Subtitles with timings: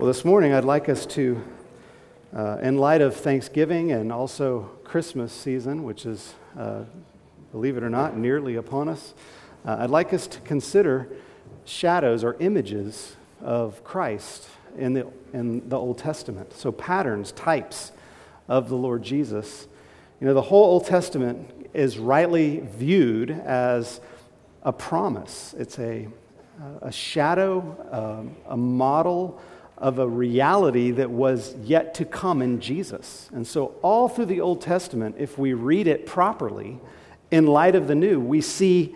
[0.00, 1.42] Well, this morning I'd like us to,
[2.34, 6.84] uh, in light of Thanksgiving and also Christmas season, which is, uh,
[7.52, 9.12] believe it or not, nearly upon us,
[9.66, 11.06] uh, I'd like us to consider
[11.66, 16.54] shadows or images of Christ in the, in the Old Testament.
[16.54, 17.92] So, patterns, types
[18.48, 19.68] of the Lord Jesus.
[20.18, 24.00] You know, the whole Old Testament is rightly viewed as
[24.62, 26.08] a promise, it's a,
[26.80, 29.38] a shadow, um, a model
[29.80, 33.30] of a reality that was yet to come in Jesus.
[33.32, 36.78] And so, all through the Old Testament, if we read it properly,
[37.30, 38.94] in light of the new, we see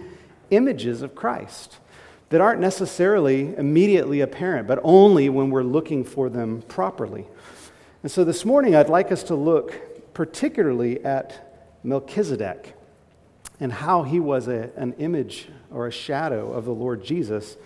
[0.50, 1.78] images of Christ
[2.28, 7.26] that aren't necessarily immediately apparent, but only when we're looking for them properly.
[8.02, 12.74] And so, this morning, I'd like us to look particularly at Melchizedek
[13.58, 17.56] and how he was a, an image or a shadow of the Lord Jesus.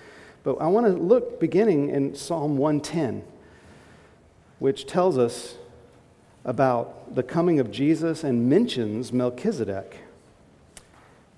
[0.42, 3.22] But I want to look beginning in Psalm 110,
[4.58, 5.56] which tells us
[6.44, 9.98] about the coming of Jesus and mentions Melchizedek.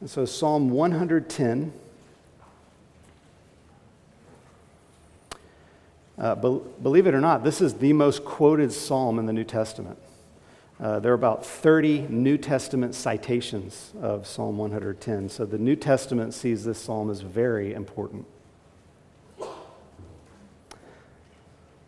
[0.01, 1.73] And so, Psalm 110.
[6.19, 9.45] Uh, be- believe it or not, this is the most quoted psalm in the New
[9.45, 9.99] Testament.
[10.79, 15.29] Uh, there are about 30 New Testament citations of Psalm 110.
[15.29, 18.27] So the New Testament sees this psalm as very important.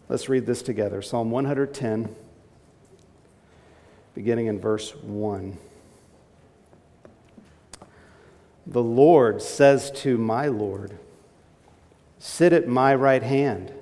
[0.08, 2.14] Let's read this together Psalm 110,
[4.14, 5.56] beginning in verse 1.
[8.66, 10.98] The Lord says to my Lord,
[12.18, 13.72] Sit at my right hand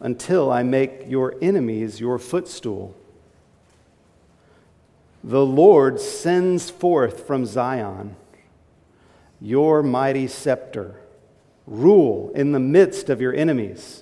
[0.00, 2.94] until I make your enemies your footstool.
[5.24, 8.16] The Lord sends forth from Zion
[9.40, 10.96] your mighty scepter.
[11.66, 14.01] Rule in the midst of your enemies.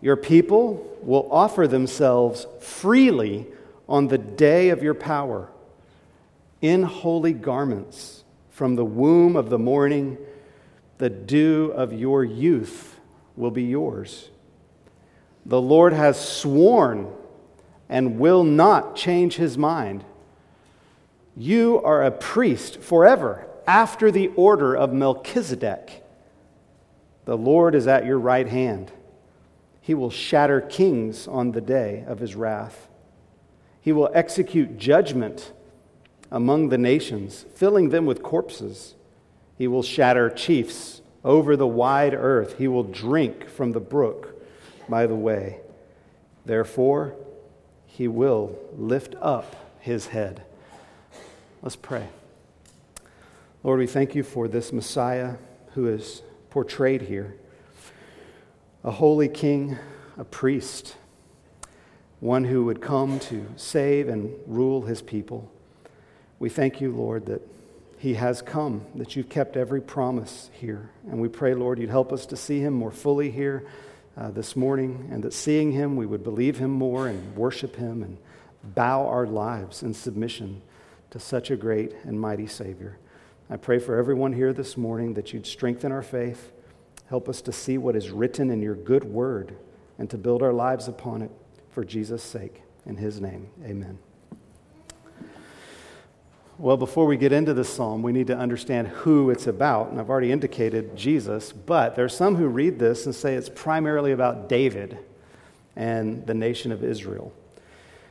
[0.00, 3.46] Your people will offer themselves freely
[3.88, 5.48] on the day of your power
[6.60, 10.18] in holy garments from the womb of the morning.
[10.98, 12.98] The dew of your youth
[13.36, 14.30] will be yours.
[15.46, 17.12] The Lord has sworn
[17.88, 20.04] and will not change his mind.
[21.36, 26.04] You are a priest forever after the order of Melchizedek.
[27.24, 28.90] The Lord is at your right hand.
[29.88, 32.90] He will shatter kings on the day of his wrath.
[33.80, 35.54] He will execute judgment
[36.30, 38.96] among the nations, filling them with corpses.
[39.56, 42.58] He will shatter chiefs over the wide earth.
[42.58, 44.38] He will drink from the brook
[44.90, 45.60] by the way.
[46.44, 47.14] Therefore,
[47.86, 50.42] he will lift up his head.
[51.62, 52.08] Let's pray.
[53.64, 55.36] Lord, we thank you for this Messiah
[55.72, 56.20] who is
[56.50, 57.36] portrayed here
[58.84, 59.76] a holy king,
[60.16, 60.96] a priest,
[62.20, 65.50] one who would come to save and rule his people.
[66.38, 67.42] We thank you, Lord, that
[67.98, 70.90] he has come, that you've kept every promise here.
[71.10, 73.66] And we pray, Lord, you'd help us to see him more fully here
[74.16, 78.02] uh, this morning, and that seeing him, we would believe him more and worship him
[78.02, 78.18] and
[78.62, 80.62] bow our lives in submission
[81.10, 82.98] to such a great and mighty Savior.
[83.50, 86.52] I pray for everyone here this morning that you'd strengthen our faith
[87.08, 89.56] Help us to see what is written in your good word
[89.98, 91.30] and to build our lives upon it
[91.70, 92.62] for Jesus' sake.
[92.84, 93.98] In his name, amen.
[96.58, 99.90] Well, before we get into this psalm, we need to understand who it's about.
[99.90, 103.48] And I've already indicated Jesus, but there are some who read this and say it's
[103.48, 104.98] primarily about David
[105.76, 107.32] and the nation of Israel.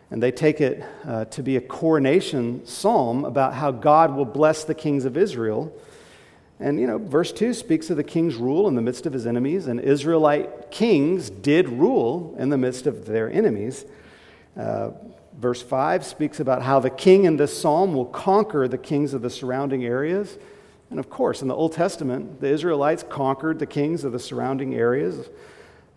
[0.09, 4.63] And they take it uh, to be a coronation psalm about how God will bless
[4.63, 5.77] the kings of Israel
[6.59, 9.27] and, you know, verse 2 speaks of the king's rule in the midst of his
[9.27, 13.85] enemies, and Israelite kings did rule in the midst of their enemies.
[14.55, 14.89] Uh,
[15.37, 19.21] verse 5 speaks about how the king in this psalm will conquer the kings of
[19.21, 20.39] the surrounding areas.
[20.89, 24.73] And of course, in the Old Testament, the Israelites conquered the kings of the surrounding
[24.73, 25.29] areas.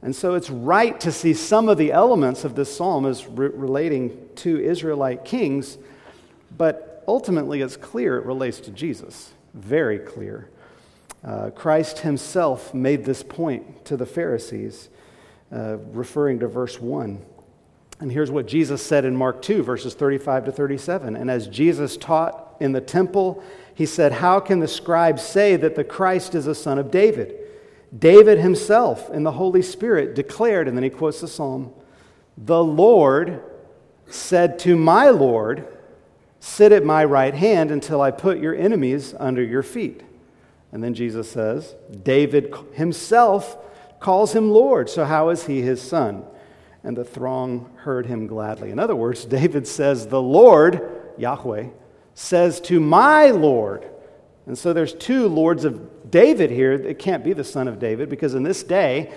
[0.03, 3.49] And so it's right to see some of the elements of this psalm as re-
[3.49, 5.79] relating to Israelite kings,
[6.55, 10.49] but ultimately it's clear it relates to Jesus very clear.
[11.23, 14.89] Uh, Christ himself made this point to the Pharisees,
[15.53, 17.21] uh, referring to verse 1.
[18.01, 21.17] And here's what Jesus said in Mark 2, verses 35 to 37.
[21.17, 23.43] And as Jesus taught in the temple,
[23.75, 27.35] he said, How can the scribes say that the Christ is a son of David?
[27.97, 31.73] David himself in the Holy Spirit declared, and then he quotes the psalm,
[32.39, 33.43] The Lord
[34.07, 35.67] said to my Lord,
[36.41, 40.03] Sit at my right hand until I put your enemies under your feet.
[40.73, 43.59] And then Jesus says, David himself
[44.01, 44.89] calls him Lord.
[44.89, 46.25] So, how is he his son?
[46.83, 48.71] And the throng heard him gladly.
[48.71, 51.69] In other words, David says, The Lord, Yahweh,
[52.15, 53.89] says to my Lord.
[54.47, 56.73] And so there's two lords of David here.
[56.73, 59.13] It can't be the son of David because in this day,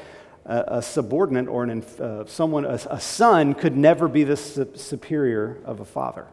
[0.45, 4.69] a, a subordinate or an, uh, someone, a, a, son, could never be the su-
[4.75, 6.27] superior of a father.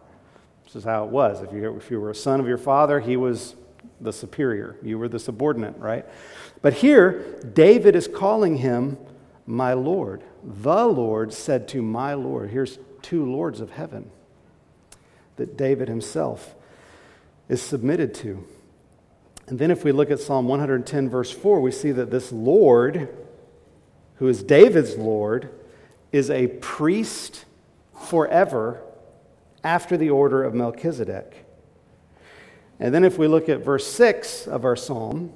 [0.71, 1.43] This is how it was.
[1.43, 3.57] If you, if you were a son of your father, he was
[4.01, 4.77] the superior.
[4.85, 6.07] You were the subordinate, right?
[6.63, 8.97] But here, David is calling him
[9.47, 10.23] my Lord.
[10.45, 12.51] The Lord said to my Lord.
[12.51, 14.13] Here's two lords of heaven
[15.35, 16.55] that David himself
[17.49, 18.47] is submitted to.
[19.49, 23.09] And then, if we look at Psalm 110, verse 4, we see that this Lord,
[24.19, 25.51] who is David's Lord,
[26.13, 27.45] is a priest
[27.93, 28.85] forever
[29.63, 31.47] after the order of Melchizedek.
[32.79, 35.35] And then, if we look at verse 6 of our psalm,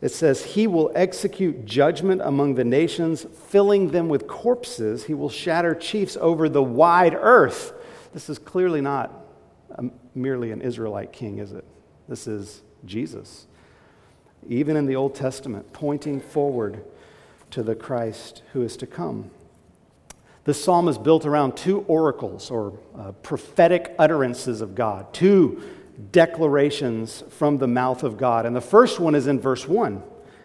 [0.00, 5.04] it says, He will execute judgment among the nations, filling them with corpses.
[5.04, 7.72] He will shatter chiefs over the wide earth.
[8.12, 9.12] This is clearly not
[9.70, 11.64] a, merely an Israelite king, is it?
[12.08, 13.46] This is Jesus.
[14.46, 16.84] Even in the Old Testament, pointing forward
[17.50, 19.30] to the Christ who is to come.
[20.44, 25.62] This psalm is built around two oracles or uh, prophetic utterances of God, two
[26.12, 28.44] declarations from the mouth of God.
[28.44, 30.02] And the first one is in verse 1,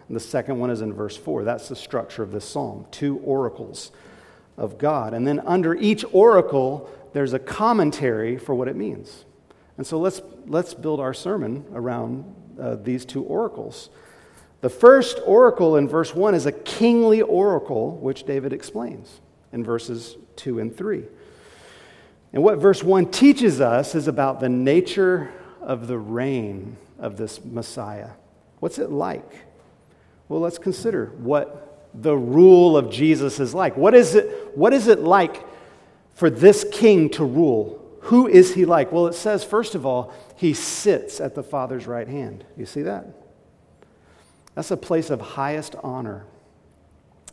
[0.08, 1.44] and the second one is in verse 4.
[1.44, 3.92] That's the structure of this psalm two oracles
[4.58, 5.14] of God.
[5.14, 9.26] And then under each oracle, there's a commentary for what it means.
[9.78, 13.90] And so let's, let's build our sermon around uh, these two oracles.
[14.62, 19.20] The first oracle in verse 1 is a kingly oracle, which David explains
[19.52, 21.04] in verses 2 and 3.
[22.34, 25.32] And what verse 1 teaches us is about the nature
[25.62, 28.12] of the reign of this Messiah.
[28.60, 29.30] What's it like?
[30.28, 33.76] Well, let's consider what the rule of Jesus is like.
[33.76, 35.44] What is it, what is it like
[36.14, 37.78] for this king to rule?
[38.02, 38.92] Who is he like?
[38.92, 42.46] Well, it says, first of all, he sits at the Father's right hand.
[42.56, 43.08] You see that?
[44.56, 46.26] That's a place of highest honor.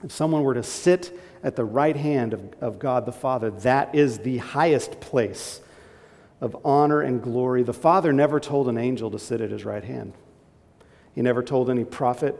[0.03, 3.95] If someone were to sit at the right hand of, of God the Father, that
[3.95, 5.61] is the highest place
[6.41, 7.63] of honor and glory.
[7.63, 10.13] The Father never told an angel to sit at his right hand,
[11.15, 12.35] he never told any prophet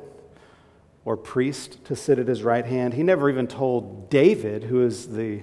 [1.05, 2.95] or priest to sit at his right hand.
[2.95, 5.43] He never even told David, who is the,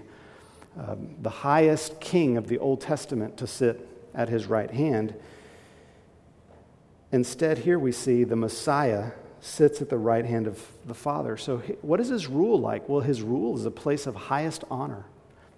[0.77, 5.15] uh, the highest king of the Old Testament, to sit at his right hand.
[7.13, 9.11] Instead, here we see the Messiah
[9.43, 11.35] sits at the right hand of the Father.
[11.35, 12.87] So, what is his rule like?
[12.87, 15.05] Well, his rule is a place of highest honor,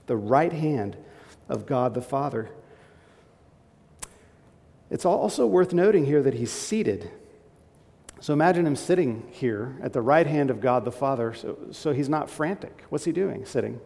[0.08, 0.98] the right hand
[1.48, 2.50] of God the Father.
[4.90, 7.12] It's also worth noting here that he's seated.
[8.20, 11.34] So imagine him sitting here at the right hand of God the Father.
[11.34, 12.84] So, so he's not frantic.
[12.90, 13.46] What's he doing?
[13.46, 13.80] Sitting.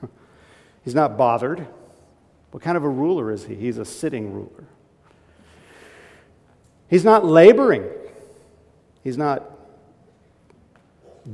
[0.84, 1.66] he's not bothered.
[2.52, 3.54] What kind of a ruler is he?
[3.54, 4.64] He's a sitting ruler.
[6.88, 7.84] He's not laboring.
[9.06, 9.48] He's not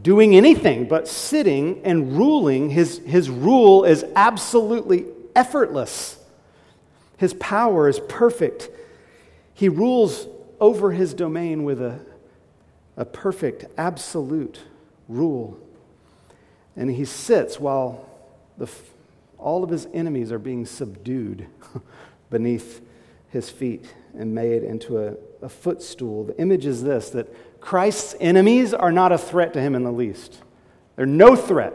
[0.03, 2.69] doing anything but sitting and ruling.
[2.69, 6.19] His, his rule is absolutely effortless.
[7.17, 8.69] His power is perfect.
[9.55, 10.27] He rules
[10.61, 11.99] over his domain with a,
[12.99, 14.61] a perfect, absolute
[15.09, 15.59] rule.
[16.77, 18.07] And he sits while
[18.59, 18.69] the,
[19.39, 21.47] all of his enemies are being subdued
[22.29, 22.83] beneath
[23.31, 26.25] his feet and made into a, a footstool.
[26.25, 29.93] The image is this that Christ's enemies are not a threat to him in the
[29.93, 30.43] least.
[30.97, 31.73] They're no threat.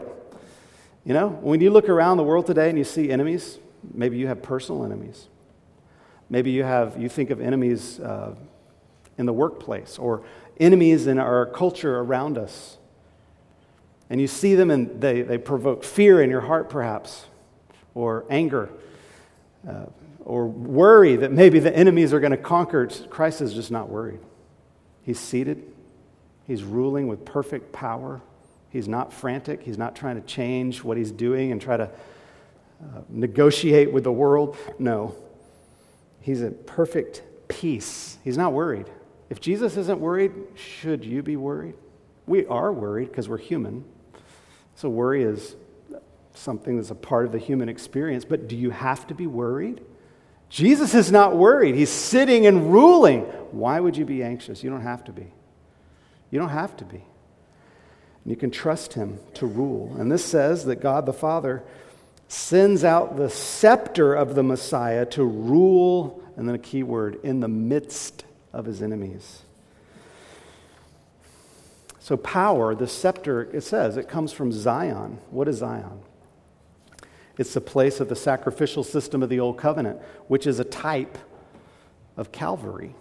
[1.04, 3.58] You know, when you look around the world today and you see enemies,
[3.94, 5.28] maybe you have personal enemies.
[6.28, 8.34] Maybe you have, you think of enemies uh,
[9.16, 10.22] in the workplace or
[10.60, 12.76] enemies in our culture around us.
[14.10, 17.24] And you see them and they, they provoke fear in your heart, perhaps,
[17.94, 18.68] or anger,
[19.66, 19.86] uh,
[20.20, 22.86] or worry that maybe the enemies are going to conquer.
[23.08, 24.20] Christ is just not worried.
[25.02, 25.67] He's seated,
[26.48, 28.20] he's ruling with perfect power.
[28.70, 33.00] He's not frantic, he's not trying to change what he's doing and try to uh,
[33.08, 34.56] negotiate with the world.
[34.80, 35.14] No,
[36.28, 38.18] He's at perfect peace.
[38.22, 38.84] He's not worried.
[39.30, 41.74] If Jesus isn't worried, should you be worried?
[42.26, 43.82] We are worried because we're human.
[44.74, 45.56] So, worry is
[46.34, 48.26] something that's a part of the human experience.
[48.26, 49.80] But do you have to be worried?
[50.50, 51.74] Jesus is not worried.
[51.74, 53.22] He's sitting and ruling.
[53.50, 54.62] Why would you be anxious?
[54.62, 55.32] You don't have to be.
[56.30, 57.04] You don't have to be.
[58.24, 59.96] You can trust him to rule.
[59.98, 61.62] And this says that God the Father
[62.28, 67.40] sends out the scepter of the Messiah to rule, and then a key word, in
[67.40, 69.42] the midst of his enemies.
[72.00, 75.18] So, power, the scepter, it says, it comes from Zion.
[75.30, 76.00] What is Zion?
[77.38, 81.16] It's the place of the sacrificial system of the Old Covenant, which is a type
[82.16, 82.94] of Calvary,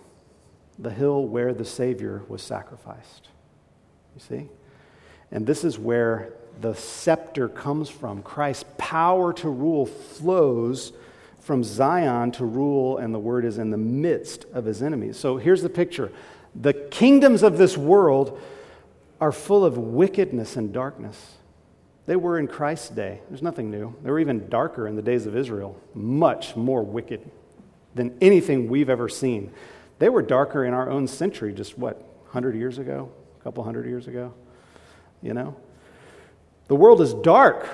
[0.79, 3.29] the hill where the Savior was sacrificed.
[4.15, 4.49] You see?
[5.31, 8.21] And this is where the scepter comes from.
[8.23, 10.93] Christ's power to rule flows
[11.39, 15.17] from Zion to rule, and the word is in the midst of his enemies.
[15.17, 16.11] So here's the picture
[16.55, 18.39] the kingdoms of this world
[19.21, 21.35] are full of wickedness and darkness.
[22.05, 23.21] They were in Christ's day.
[23.29, 23.95] There's nothing new.
[24.01, 27.29] They were even darker in the days of Israel, much more wicked
[27.95, 29.51] than anything we've ever seen.
[29.99, 33.11] They were darker in our own century, just what, 100 years ago?
[33.39, 34.33] A couple hundred years ago?
[35.21, 35.55] You know?
[36.67, 37.67] The world is dark,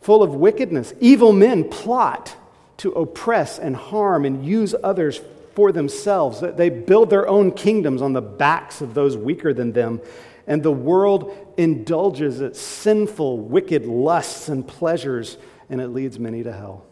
[0.00, 0.92] full of wickedness.
[1.00, 2.36] Evil men plot
[2.78, 5.20] to oppress and harm and use others
[5.54, 6.40] for themselves.
[6.40, 10.00] They build their own kingdoms on the backs of those weaker than them.
[10.46, 15.38] And the world indulges its sinful, wicked lusts and pleasures,
[15.70, 16.84] and it leads many to hell.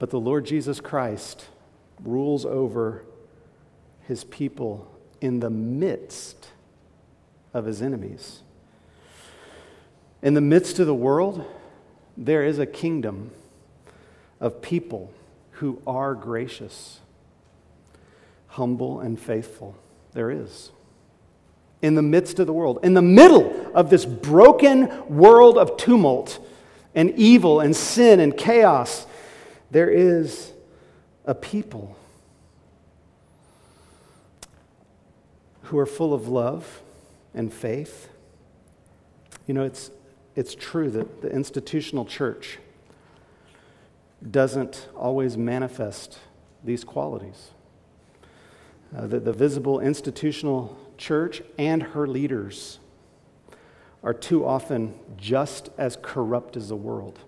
[0.00, 1.46] But the Lord Jesus Christ
[2.04, 3.04] rules over
[4.06, 4.90] his people
[5.20, 6.48] in the midst
[7.54, 8.40] of his enemies.
[10.22, 11.44] In the midst of the world,
[12.16, 13.30] there is a kingdom
[14.40, 15.12] of people
[15.52, 17.00] who are gracious,
[18.48, 19.76] humble, and faithful.
[20.12, 20.70] There is.
[21.80, 26.38] In the midst of the world, in the middle of this broken world of tumult
[26.94, 29.06] and evil and sin and chaos,
[29.70, 30.51] there is
[31.24, 31.96] a people
[35.64, 36.82] who are full of love
[37.34, 38.08] and faith.
[39.46, 39.90] You know, it's,
[40.36, 42.58] it's true that the institutional church
[44.30, 46.18] doesn't always manifest
[46.64, 47.50] these qualities.
[48.96, 52.78] Uh, the, the visible institutional church and her leaders
[54.02, 57.18] are too often just as corrupt as the world.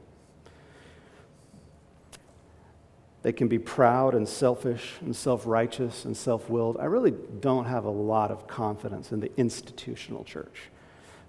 [3.24, 6.76] They can be proud and selfish and self righteous and self willed.
[6.78, 10.68] I really don't have a lot of confidence in the institutional church,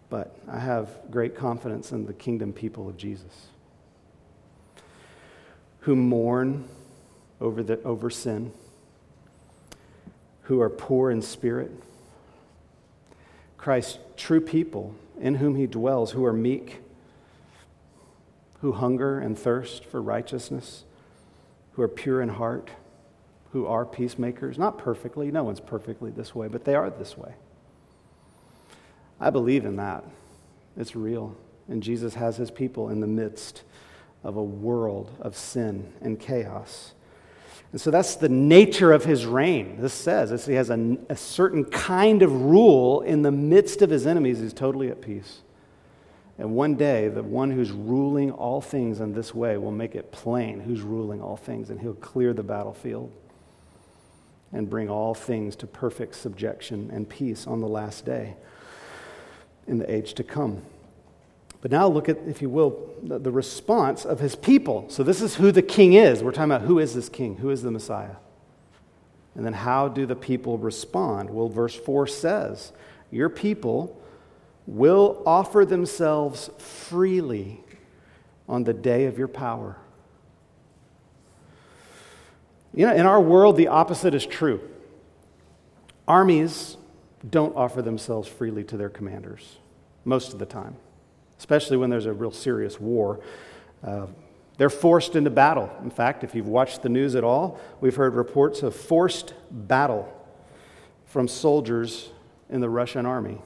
[0.10, 3.48] but I have great confidence in the kingdom people of Jesus
[5.80, 6.68] who mourn
[7.40, 8.52] over, the, over sin,
[10.44, 11.72] who are poor in spirit.
[13.56, 16.82] Christ's true people in whom he dwells, who are meek,
[18.60, 20.84] who hunger and thirst for righteousness,
[21.76, 22.70] who are pure in heart,
[23.52, 24.58] who are peacemakers.
[24.58, 27.34] Not perfectly, no one's perfectly this way, but they are this way.
[29.20, 30.04] I believe in that.
[30.78, 31.36] It's real.
[31.68, 33.64] And Jesus has his people in the midst
[34.24, 36.94] of a world of sin and chaos.
[37.72, 39.78] And so that's the nature of his reign.
[39.80, 44.08] This says he has a, a, certain kind of rule in the midst of his
[44.08, 44.40] enemies.
[44.40, 45.42] He's totally at peace.
[46.38, 50.12] And one day, the one who's ruling all things in this way will make it
[50.12, 53.12] plain who's ruling all things, and he'll clear the battlefield
[54.52, 58.36] and bring all things to perfect subjection and peace on the last day
[59.68, 60.62] in the age to come.
[61.62, 64.86] But now look at, if you will, the, response of his people.
[64.90, 66.22] So this is who the king is.
[66.22, 67.38] We're talking about who is this king?
[67.38, 68.18] Who is the Messiah?
[69.34, 71.32] And then how do the people respond?
[71.32, 72.72] Well, verse 4 says,
[73.10, 74.00] Your people
[74.68, 77.64] will offer themselves freely
[78.48, 79.78] on the day of your power.
[82.74, 84.62] You know, in our world, the opposite is true.
[86.08, 86.78] Armies
[87.28, 89.58] don't offer themselves freely to their commanders
[90.04, 90.76] most of the time
[91.40, 93.20] especially when there's a real serious war.
[93.84, 94.08] Uh,
[94.58, 95.70] they're forced into battle.
[95.84, 100.12] In fact, if you've watched the news at all, we've heard reports of forced battle
[101.06, 102.10] from soldiers
[102.50, 103.42] in the Russian army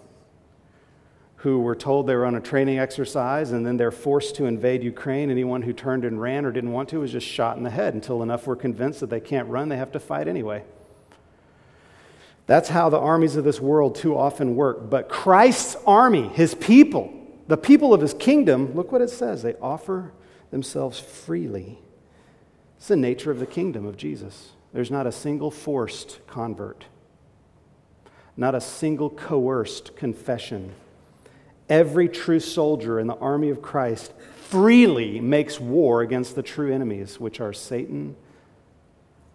[1.39, 4.83] who were told they were on a training exercise and then they're forced to invade
[4.83, 5.31] Ukraine.
[5.31, 7.93] Anyone who turned and ran or didn't want to was just shot in the head
[7.93, 10.63] until enough were convinced that they can't run, they have to fight anyway.
[12.45, 14.89] That's how the armies of this world too often work.
[14.89, 17.13] But Christ's army, his people,
[17.47, 20.11] the people of his kingdom, look what it says, they offer
[20.51, 21.79] themselves freely.
[22.77, 24.51] It's the nature of the kingdom of Jesus.
[24.73, 26.85] There's not a single forced convert,
[28.35, 30.73] not a single coerced confession.
[31.69, 37.19] Every true soldier in the army of Christ freely makes war against the true enemies,
[37.19, 38.15] which are Satan,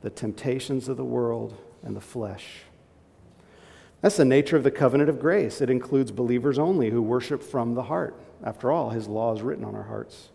[0.02, 2.62] the temptations of the world, and the flesh.
[4.00, 5.60] That's the nature of the covenant of grace.
[5.60, 8.14] It includes believers only who worship from the heart.
[8.42, 10.28] After all, his law is written on our hearts.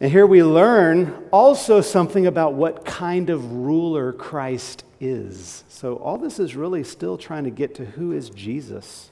[0.00, 5.64] And here we learn also something about what kind of ruler Christ is.
[5.68, 9.10] So, all this is really still trying to get to who is Jesus.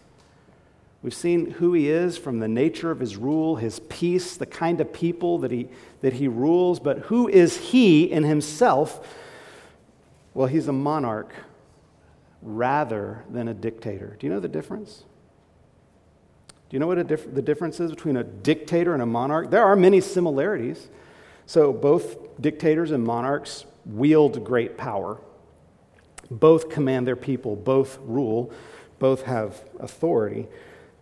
[1.03, 4.81] We've seen who he is from the nature of his rule, his peace, the kind
[4.81, 5.69] of people that he,
[6.01, 9.07] that he rules, but who is he in himself?
[10.33, 11.35] Well, he's a monarch
[12.41, 14.17] rather than a dictator.
[14.19, 15.05] Do you know the difference?
[16.49, 19.51] Do you know what dif- the difference is between a dictator and a monarch?
[19.51, 20.89] There are many similarities.
[21.47, 25.21] So, both dictators and monarchs wield great power.
[26.31, 28.53] Both command their people, both rule,
[29.01, 30.47] both have authority.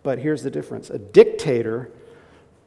[0.03, 1.91] But here's the difference a dictator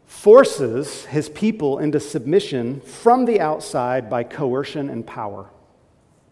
[0.06, 5.50] forces his people into submission from the outside by coercion and power.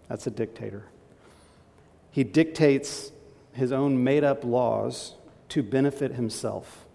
[0.07, 0.85] That's a dictator.
[2.11, 3.11] He dictates
[3.53, 5.15] his own made up laws
[5.49, 6.85] to benefit himself.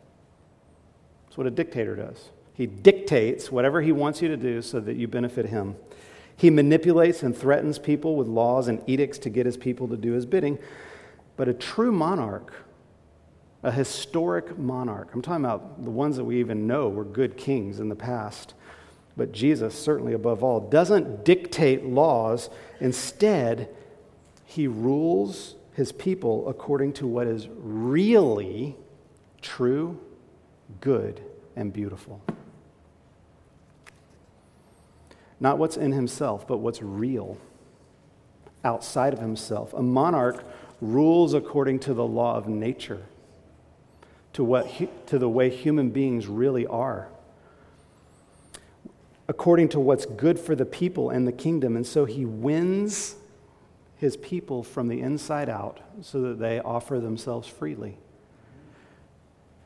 [1.25, 2.31] That's what a dictator does.
[2.55, 5.77] He dictates whatever he wants you to do so that you benefit him.
[6.37, 10.13] He manipulates and threatens people with laws and edicts to get his people to do
[10.13, 10.59] his bidding.
[11.37, 12.53] But a true monarch
[13.67, 15.11] a historic monarch.
[15.13, 18.55] I'm talking about the ones that we even know were good kings in the past.
[19.17, 22.49] But Jesus, certainly above all, doesn't dictate laws.
[22.79, 23.69] Instead,
[24.45, 28.77] he rules his people according to what is really
[29.43, 29.99] true,
[30.81, 31.21] good,
[31.57, 32.23] and beautiful.
[35.41, 37.37] Not what's in himself, but what's real
[38.63, 39.75] outside of himself.
[39.75, 40.45] A monarch
[40.81, 43.03] rules according to the law of nature
[44.37, 47.09] to, what, to the way human beings really are,
[49.29, 51.75] according to what's good for the people and the kingdom.
[51.75, 53.17] And so he wins
[53.97, 57.97] his people from the inside out so that they offer themselves freely.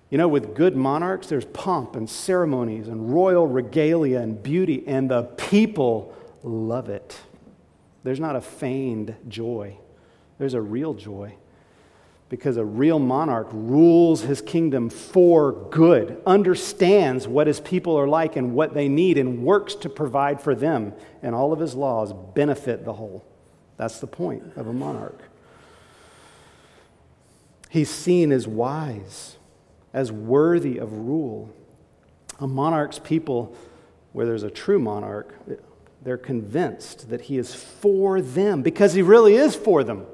[0.08, 5.10] You know, with good monarchs, there's pomp and ceremonies and royal regalia and beauty, and
[5.10, 7.18] the people love it.
[8.04, 9.78] There's not a feigned joy,
[10.38, 11.34] there's a real joy
[12.30, 18.36] because a real monarch rules his kingdom for good, understands what his people are like
[18.36, 20.94] and what they need, and works to provide for them.
[21.22, 23.24] And all of his laws benefit the whole.
[23.76, 25.20] That's the point of a monarch.
[27.68, 29.36] He's seen as wise,
[29.92, 31.52] as worthy of rule.
[32.38, 33.56] A monarch's people,
[34.12, 35.34] where there's a true monarch,
[36.02, 40.06] they're convinced that he is for them because he really is for them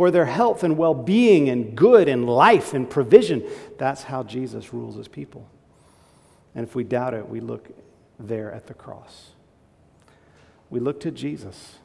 [0.00, 3.46] for their health and well being and good and life and provision.
[3.76, 5.46] That's how Jesus rules his people.
[6.54, 7.68] And if we doubt it, we look
[8.18, 9.32] there at the cross.
[10.70, 11.80] We look to Jesus,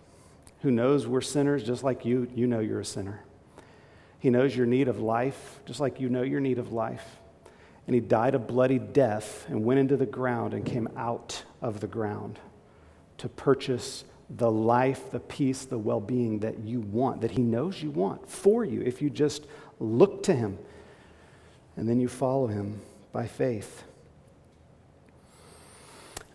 [0.61, 3.25] who knows we're sinners just like you, you know you're a sinner.
[4.19, 7.17] He knows your need of life just like you know your need of life.
[7.85, 11.81] And he died a bloody death and went into the ground and came out of
[11.81, 12.39] the ground
[13.17, 17.81] to purchase the life, the peace, the well being that you want, that He knows
[17.81, 19.45] you want for you if you just
[19.79, 20.57] look to Him
[21.75, 23.83] and then you follow Him by faith.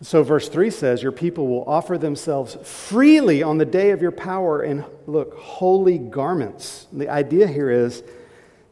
[0.03, 4.11] So, verse 3 says, Your people will offer themselves freely on the day of your
[4.11, 6.87] power in, look, holy garments.
[6.91, 8.01] The idea here is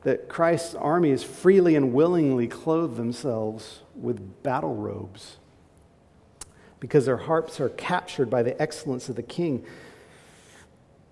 [0.04, 5.38] that Christ's armies freely and willingly clothe themselves with battle robes
[6.80, 9.65] because their hearts are captured by the excellence of the king.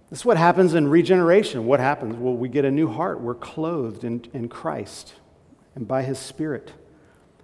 [0.09, 1.65] This is what happens in regeneration.
[1.65, 2.15] What happens?
[2.15, 3.19] Well, we get a new heart.
[3.19, 5.13] We're clothed in, in Christ
[5.75, 6.71] and by his Spirit.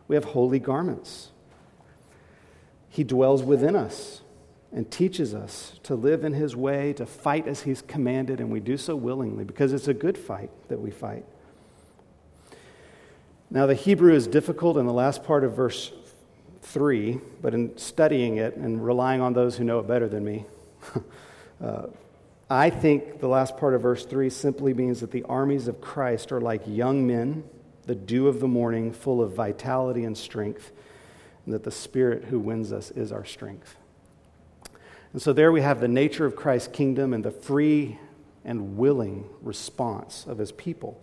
[0.07, 1.29] We have holy garments.
[2.89, 4.21] He dwells within us
[4.71, 8.59] and teaches us to live in his way, to fight as he's commanded, and we
[8.59, 11.25] do so willingly because it's a good fight that we fight.
[13.51, 15.91] Now, the Hebrew is difficult in the last part of verse
[16.63, 20.45] 3, but in studying it and relying on those who know it better than me,
[21.63, 21.87] uh,
[22.49, 26.31] I think the last part of verse 3 simply means that the armies of Christ
[26.31, 27.43] are like young men,
[27.85, 30.71] the dew of the morning, full of vitality and strength,
[31.45, 33.75] and that the Spirit who wins us is our strength.
[35.13, 37.99] And so there we have the nature of Christ's kingdom and the free
[38.45, 41.01] and willing response of his people.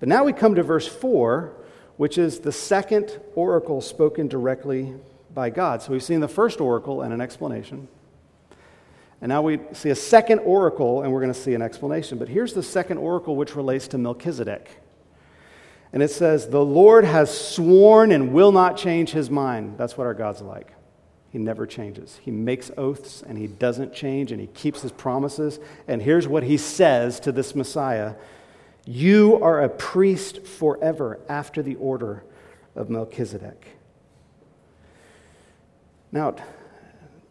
[0.00, 1.52] But now we come to verse 4
[1.96, 4.94] which is the second oracle spoken directly
[5.34, 5.82] by God.
[5.82, 7.88] So we've seen the first oracle and an explanation.
[9.20, 12.18] And now we see a second oracle, and we're going to see an explanation.
[12.18, 14.68] But here's the second oracle, which relates to Melchizedek.
[15.92, 19.78] And it says, The Lord has sworn and will not change his mind.
[19.78, 20.72] That's what our God's like.
[21.30, 22.18] He never changes.
[22.22, 25.58] He makes oaths and he doesn't change and he keeps his promises.
[25.86, 28.14] And here's what he says to this Messiah
[28.86, 32.22] you are a priest forever after the order
[32.76, 33.66] of Melchizedek.
[36.12, 36.36] Now,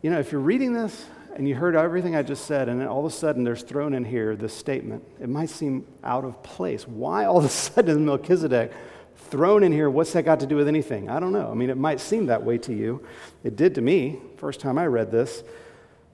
[0.02, 2.88] you know, if you're reading this and you heard everything I just said, and then
[2.88, 6.44] all of a sudden there's thrown in here this statement, it might seem out of
[6.44, 6.86] place.
[6.88, 8.74] Why all of a sudden Melchizedek
[9.16, 9.90] thrown in here?
[9.90, 11.10] What's that got to do with anything?
[11.10, 11.50] I don't know.
[11.50, 13.02] I mean, it might seem that way to you.
[13.46, 15.42] It did to me, first time I read this.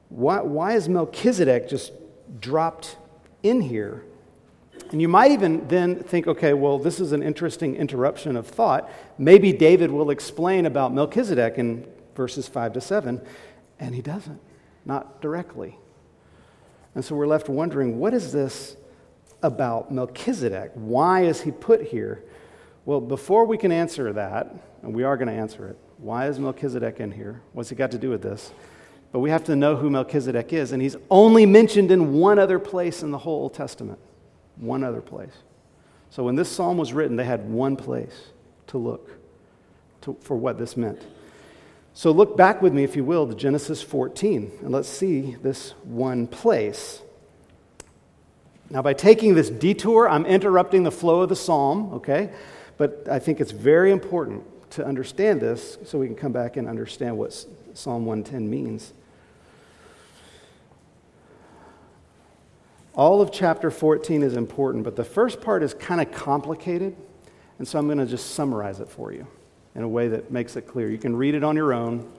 [0.10, 1.94] Why, why is Melchizedek just
[2.40, 2.96] dropped
[3.42, 4.04] in here?
[4.92, 8.92] And you might even then think, okay, well, this is an interesting interruption of thought.
[9.18, 13.22] Maybe David will explain about Melchizedek in verses 5 to 7,
[13.80, 14.40] and he doesn't
[14.86, 15.78] not directly.
[16.96, 18.76] And so we're left wondering what is this
[19.42, 20.72] about Melchizedek?
[20.76, 22.24] Why is he put here?
[22.86, 26.40] Well, before we can answer that, and we are going to answer it, why is
[26.40, 27.42] Melchizedek in here?
[27.54, 28.52] What's he got to do with this?
[29.12, 32.60] But we have to know who Melchizedek is, and he's only mentioned in one other
[32.60, 34.00] place in the whole Old Testament.
[34.62, 35.34] One other place.
[36.10, 38.30] So when this psalm was written, they had one place
[38.68, 39.10] to look
[40.02, 41.02] to, for what this meant.
[41.94, 45.72] So look back with me, if you will, to Genesis 14, and let's see this
[45.84, 47.02] one place.
[48.70, 52.32] Now, by taking this detour, I'm interrupting the flow of the psalm, okay?
[52.78, 56.68] But I think it's very important to understand this so we can come back and
[56.70, 57.34] understand what
[57.74, 58.94] Psalm 110 means.
[62.94, 66.96] All of chapter 14 is important, but the first part is kind of complicated,
[67.58, 69.26] and so I'm going to just summarize it for you
[69.76, 70.90] in a way that makes it clear.
[70.90, 72.12] You can read it on your own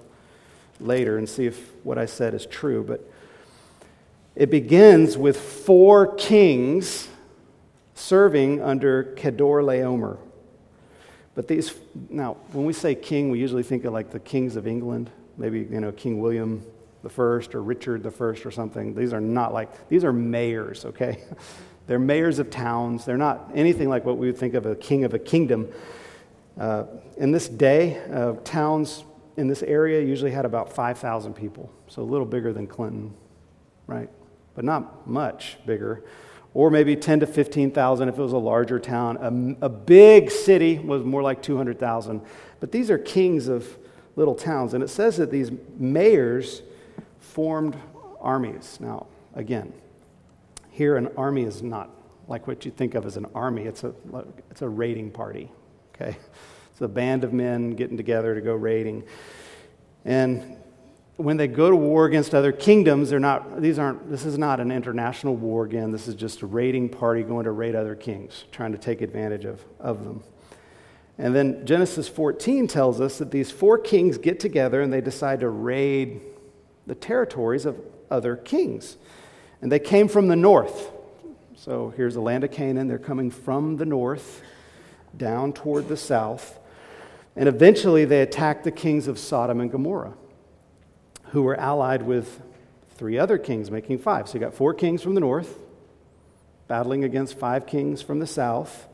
[0.81, 3.07] later and see if what I said is true, but
[4.35, 7.09] it begins with four kings
[7.95, 10.17] serving under Chedorlaomer.
[11.35, 11.75] But these,
[12.09, 15.61] now, when we say king, we usually think of like the kings of England, maybe,
[15.61, 16.65] you know, King William
[17.03, 18.95] the First or Richard the First or something.
[18.95, 21.23] These are not like, these are mayors, okay?
[21.87, 23.05] They're mayors of towns.
[23.05, 25.69] They're not anything like what we would think of a king of a kingdom.
[26.59, 26.85] Uh,
[27.17, 29.05] in this day, uh, towns
[29.37, 33.15] in this area usually had about 5,000 people, so a little bigger than Clinton,
[33.87, 34.09] right?
[34.55, 36.05] But not much bigger.
[36.55, 39.57] Or maybe 10 to 15,000 if it was a larger town.
[39.61, 42.21] A, a big city was more like 200,000.
[42.61, 43.79] But these are kings of
[44.17, 44.75] little towns.
[44.75, 46.63] And it says that these mayors
[47.33, 47.77] formed
[48.21, 48.79] armies.
[48.81, 49.73] Now, again,
[50.71, 51.91] here an army is not
[52.29, 53.95] like what you think of as an army, it's a,
[54.51, 55.51] it's a raiding party,
[55.95, 56.17] okay?
[56.71, 59.05] It's a band of men getting together to go raiding.
[60.05, 60.57] And
[61.17, 64.61] when they go to war against other kingdoms, they're not, these aren't, this is not
[64.61, 65.93] an international war again.
[65.93, 69.45] This is just a raiding party going to raid other kings, trying to take advantage
[69.45, 70.23] of, of them.
[71.19, 75.41] And then Genesis 14 tells us that these four kings get together and they decide
[75.41, 76.23] to raid
[76.93, 78.99] the territories of other kings.
[79.63, 80.91] And they came from the north.
[81.57, 82.87] So here's the land of Canaan.
[82.87, 84.43] They're coming from the north
[85.17, 86.59] down toward the south.
[87.35, 90.13] And eventually they attacked the kings of Sodom and Gomorrah,
[91.31, 92.43] who were allied with
[92.97, 94.29] three other kings, making five.
[94.29, 95.57] So you got four kings from the north
[96.69, 98.87] battling against five kings from the south.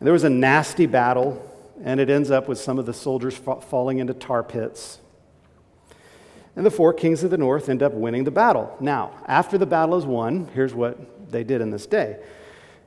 [0.00, 1.40] And there was a nasty battle,
[1.84, 4.98] and it ends up with some of the soldiers fa- falling into tar pits.
[6.54, 8.76] And the four kings of the north end up winning the battle.
[8.78, 12.18] Now, after the battle is won, here's what they did in this day.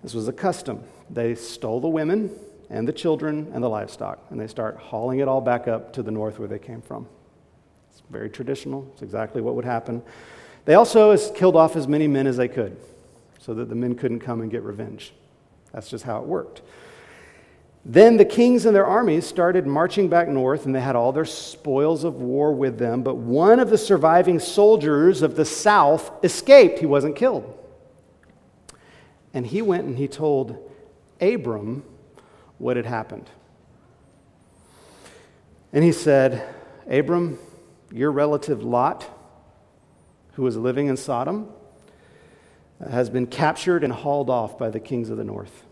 [0.04, 0.84] This was a custom.
[1.10, 2.32] They stole the women
[2.70, 6.04] and the children and the livestock, and they start hauling it all back up to
[6.04, 7.08] the north where they came from.
[7.92, 8.88] It's very traditional.
[8.94, 10.04] It's exactly what would happen.
[10.66, 12.78] They also killed off as many men as they could
[13.40, 15.14] so that the men couldn't come and get revenge.
[15.72, 16.62] That's just how it worked.
[17.88, 21.24] Then the kings and their armies started marching back north, and they had all their
[21.24, 23.04] spoils of war with them.
[23.04, 26.80] But one of the surviving soldiers of the south escaped.
[26.80, 27.56] He wasn't killed.
[29.36, 30.72] And he went and he told
[31.22, 31.84] Abram
[32.58, 33.30] what had happened.
[35.72, 36.48] And he said,
[36.90, 37.38] Abram,
[37.92, 39.08] your relative Lot,
[40.34, 41.50] who was living in Sodom,
[42.90, 45.66] has been captured and hauled off by the kings of the north.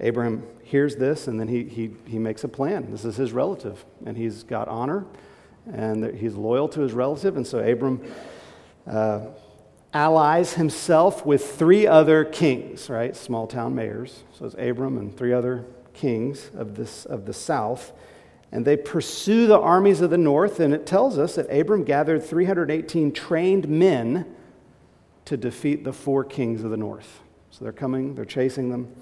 [0.00, 2.90] Abraham hears this and then he, he, he makes a plan.
[2.90, 5.06] This is his relative, and he's got honor
[5.72, 7.36] and he's loyal to his relative.
[7.36, 8.02] And so Abram
[8.86, 9.26] uh,
[9.92, 13.16] allies himself with three other kings, right?
[13.16, 14.22] Small town mayors.
[14.32, 17.92] So it's Abram and three other kings of, this, of the south.
[18.52, 22.22] And they pursue the armies of the north, and it tells us that Abram gathered
[22.22, 24.26] 318 trained men
[25.24, 27.20] to defeat the four kings of the north.
[27.50, 28.94] So they're coming, they're chasing them.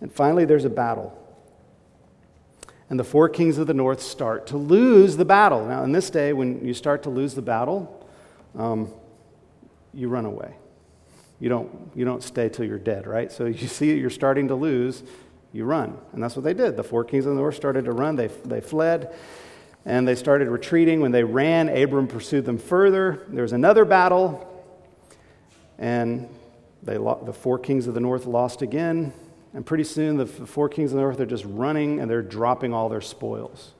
[0.00, 1.16] And finally, there's a battle.
[2.88, 5.66] And the four kings of the north start to lose the battle.
[5.66, 8.08] Now, in this day, when you start to lose the battle,
[8.56, 8.92] um,
[9.92, 10.54] you run away.
[11.40, 13.30] You don't, you don't stay till you're dead, right?
[13.32, 15.02] So you see you're starting to lose,
[15.52, 15.98] you run.
[16.12, 16.76] And that's what they did.
[16.76, 19.14] The four kings of the north started to run, they, they fled.
[19.84, 21.00] and they started retreating.
[21.00, 23.24] When they ran, Abram pursued them further.
[23.28, 24.64] There was another battle,
[25.78, 26.28] and
[26.82, 29.12] they, the four kings of the north lost again.
[29.56, 32.74] And pretty soon, the four kings of the north are just running and they're dropping
[32.74, 33.72] all their spoils.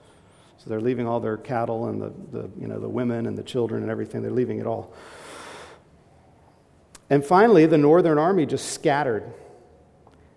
[0.56, 3.42] So they're leaving all their cattle and the, the, you know, the women and the
[3.42, 4.22] children and everything.
[4.22, 4.94] They're leaving it all.
[7.10, 9.30] And finally, the northern army just scattered.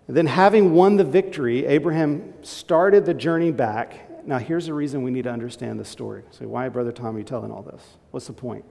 [0.08, 4.26] And then, having won the victory, Abraham started the journey back.
[4.26, 6.22] Now, here's the reason we need to understand the story.
[6.32, 7.82] So, why, Brother Tom, are you telling all this?
[8.10, 8.66] What's the point?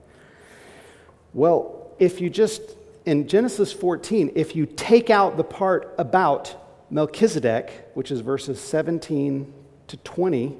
[1.34, 2.62] Well, if you just,
[3.06, 6.56] in Genesis 14, if you take out the part about
[6.90, 9.52] Melchizedek, which is verses 17
[9.88, 10.56] to 20,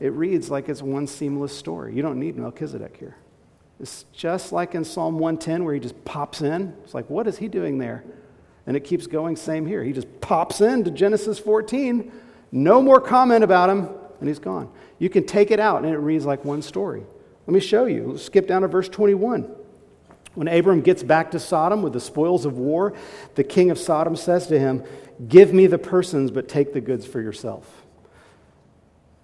[0.00, 1.94] it reads like it's one seamless story.
[1.94, 3.16] You don't need Melchizedek here.
[3.80, 6.74] It's just like in Psalm 110 where he just pops in.
[6.84, 8.04] It's like, what is he doing there?
[8.66, 9.84] And it keeps going, same here.
[9.84, 12.10] He just pops into Genesis 14,
[12.50, 13.88] no more comment about him,
[14.20, 14.70] and he's gone.
[14.98, 17.02] You can take it out, and it reads like one story.
[17.46, 18.12] Let me show you.
[18.12, 19.54] Let's skip down to verse 21.
[20.34, 22.94] When Abram gets back to Sodom with the spoils of war,
[23.36, 24.82] the king of Sodom says to him,
[25.28, 27.84] Give me the persons, but take the goods for yourself.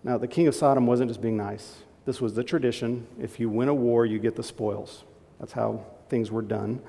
[0.04, 1.78] Now, the king of Sodom wasn't just being nice.
[2.06, 3.06] This was the tradition.
[3.20, 5.04] If you win a war, you get the spoils.
[5.38, 6.80] That's how things were done.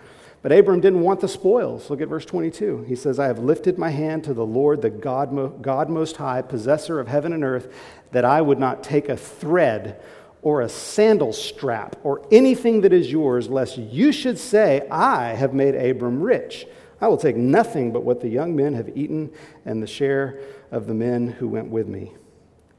[0.41, 1.89] But Abram didn't want the spoils.
[1.89, 2.85] Look at verse 22.
[2.87, 6.41] He says, I have lifted my hand to the Lord, the God, God Most High,
[6.41, 7.71] possessor of heaven and earth,
[8.11, 10.01] that I would not take a thread
[10.41, 15.53] or a sandal strap or anything that is yours, lest you should say, I have
[15.53, 16.65] made Abram rich.
[16.99, 19.31] I will take nothing but what the young men have eaten
[19.65, 20.39] and the share
[20.71, 22.13] of the men who went with me.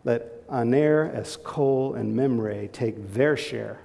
[0.04, 3.80] Let Aner, Eshcol, and Mamre take their share.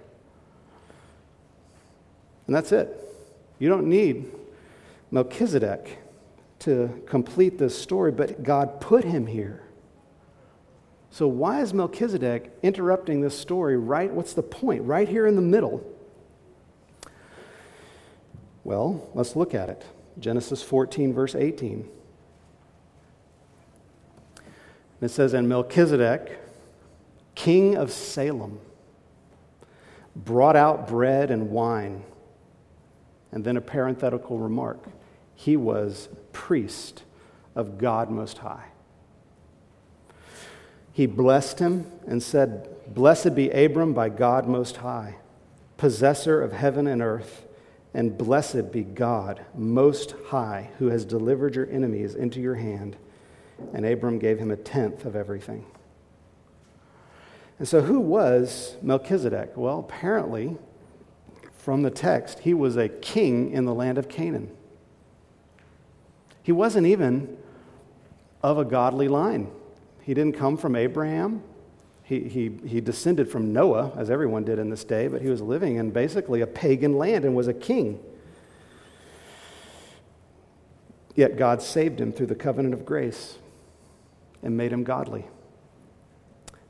[2.46, 3.04] And that's it.
[3.60, 4.32] You don't need
[5.12, 6.00] Melchizedek
[6.60, 9.64] to complete this story, but God put him here.
[11.18, 14.14] So, why is Melchizedek interrupting this story right?
[14.14, 14.84] What's the point?
[14.84, 15.84] Right here in the middle.
[18.64, 19.84] Well, let's look at it.
[20.20, 21.90] Genesis 14, verse 18.
[25.02, 26.40] it says, And Melchizedek,
[27.34, 28.60] king of Salem,
[30.16, 32.04] brought out bread and wine.
[33.32, 34.86] And then a parenthetical remark
[35.34, 37.02] he was priest
[37.56, 38.66] of God Most High.
[40.98, 45.18] He blessed him and said, Blessed be Abram by God Most High,
[45.78, 47.46] possessor of heaven and earth,
[47.94, 52.96] and blessed be God Most High, who has delivered your enemies into your hand.
[53.76, 55.68] And Abram gave him a tenth of everything.
[57.60, 59.52] And so, who was Melchizedek?
[59.56, 60.58] Well, apparently,
[61.60, 64.50] from the text, he was a king in the land of Canaan.
[66.42, 67.38] He wasn't even
[68.42, 69.52] of a godly line.
[70.08, 71.44] He didn't come from Abraham.
[72.02, 75.42] He, he, he descended from Noah, as everyone did in this day, but he was
[75.42, 78.00] living in basically a pagan land and was a king.
[81.14, 83.38] Yet God saved him through the covenant of grace
[84.42, 85.26] and made him godly.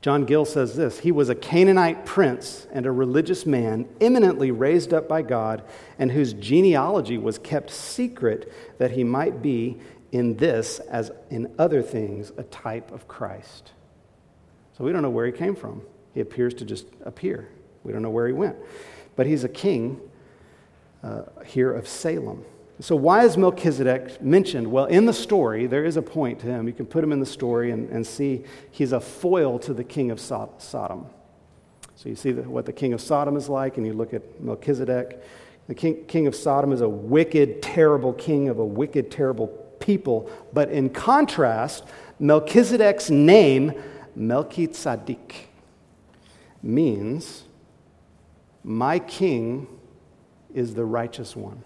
[0.00, 4.92] John Gill says this He was a Canaanite prince and a religious man, eminently raised
[4.92, 5.62] up by God,
[5.96, 9.78] and whose genealogy was kept secret that he might be
[10.12, 13.72] in this, as in other things, a type of Christ.
[14.76, 15.82] So we don't know where he came from.
[16.14, 17.48] He appears to just appear.
[17.84, 18.56] We don't know where he went.
[19.16, 20.00] But he's a king
[21.02, 22.44] uh, here of Salem.
[22.80, 24.70] So, why is Melchizedek mentioned?
[24.70, 26.68] Well, in the story, there is a point to him.
[26.68, 29.82] You can put him in the story and, and see he's a foil to the
[29.82, 31.06] king of Sodom.
[31.96, 34.40] So, you see the, what the king of Sodom is like, and you look at
[34.40, 35.20] Melchizedek.
[35.66, 40.30] The king, king of Sodom is a wicked, terrible king of a wicked, terrible people.
[40.52, 41.84] But in contrast,
[42.20, 43.72] Melchizedek's name,
[44.14, 45.48] Melchizedek,
[46.62, 47.44] means
[48.64, 49.66] my king
[50.54, 51.62] is the righteous one.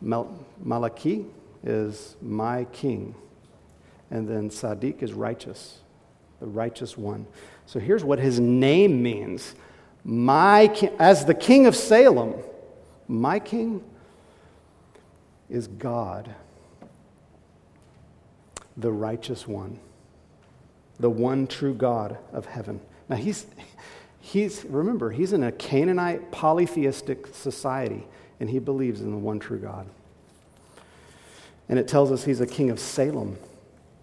[0.00, 1.26] Malachi
[1.62, 3.14] is my king.
[4.10, 5.80] And then Sadiq is righteous,
[6.40, 7.26] the righteous one.
[7.66, 9.54] So here's what his name means.
[10.04, 10.66] My
[10.98, 12.34] as the king of Salem,
[13.06, 13.84] my king
[15.50, 16.34] is God,
[18.76, 19.78] the righteous one,
[21.00, 22.80] the one true God of heaven.
[23.08, 23.46] Now he's
[24.20, 28.06] he's remember, he's in a Canaanite polytheistic society
[28.40, 29.86] and he believes in the one true God.
[31.68, 33.36] And it tells us he's a king of Salem.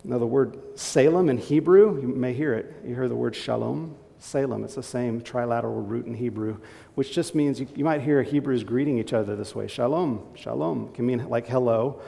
[0.03, 2.75] Now, the word Salem in Hebrew, you may hear it.
[2.85, 4.63] You hear the word shalom, Salem.
[4.63, 6.57] It's the same trilateral root in Hebrew,
[6.95, 10.93] which just means you, you might hear Hebrews greeting each other this way shalom, shalom,
[10.93, 12.01] can mean like hello.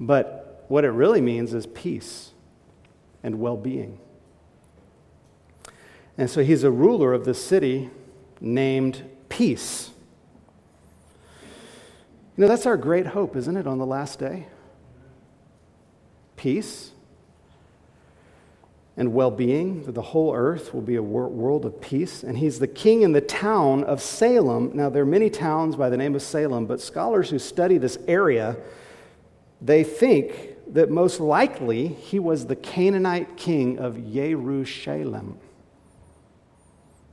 [0.00, 2.32] But what it really means is peace
[3.22, 3.98] and well being.
[6.18, 7.90] And so he's a ruler of this city
[8.40, 9.90] named Peace.
[12.36, 14.46] You know, that's our great hope, isn't it, on the last day?
[16.36, 16.92] Peace
[18.96, 22.22] and well being, that the whole earth will be a world of peace.
[22.22, 24.70] And he's the king in the town of Salem.
[24.74, 27.98] Now, there are many towns by the name of Salem, but scholars who study this
[28.08, 28.56] area,
[29.60, 35.38] they think that most likely he was the Canaanite king of Jerusalem,